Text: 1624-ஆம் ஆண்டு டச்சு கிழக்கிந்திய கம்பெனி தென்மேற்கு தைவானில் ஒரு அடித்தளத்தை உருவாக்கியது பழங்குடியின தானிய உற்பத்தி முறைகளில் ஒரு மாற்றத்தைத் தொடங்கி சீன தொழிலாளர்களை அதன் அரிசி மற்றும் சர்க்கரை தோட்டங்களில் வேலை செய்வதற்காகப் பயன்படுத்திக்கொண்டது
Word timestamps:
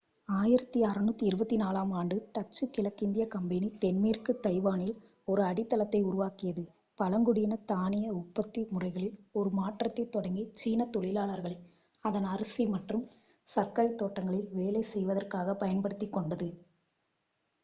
1624-ஆம் 0.29 1.91
ஆண்டு 1.93 2.15
டச்சு 2.31 2.65
கிழக்கிந்திய 2.67 3.23
கம்பெனி 3.27 3.67
தென்மேற்கு 3.77 4.31
தைவானில் 4.43 4.95
ஒரு 5.27 5.41
அடித்தளத்தை 5.43 5.99
உருவாக்கியது 6.03 6.63
பழங்குடியின 6.99 7.59
தானிய 7.65 8.07
உற்பத்தி 8.13 8.61
முறைகளில் 8.71 9.19
ஒரு 9.33 9.51
மாற்றத்தைத் 9.51 10.11
தொடங்கி 10.11 10.45
சீன 10.53 10.89
தொழிலாளர்களை 10.93 11.57
அதன் 12.03 12.27
அரிசி 12.27 12.65
மற்றும் 12.67 13.05
சர்க்கரை 13.47 13.91
தோட்டங்களில் 13.95 14.49
வேலை 14.53 14.83
செய்வதற்காகப் 14.91 15.61
பயன்படுத்திக்கொண்டது 15.61 16.49